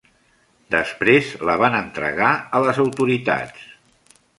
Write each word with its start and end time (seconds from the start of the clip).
Després 0.75 1.29
la 1.49 1.59
van 1.65 1.77
entregar 1.83 2.33
a 2.61 2.67
les 2.67 2.83
autoritats. 2.89 3.73